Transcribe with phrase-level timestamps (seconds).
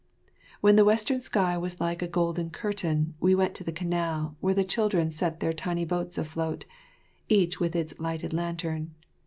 [0.61, 4.55] ]When the western sky was like a golden curtain, we went to the canal, where
[4.55, 6.65] the children set their tiny boats afloat,
[7.29, 8.95] each with its lighted lantern.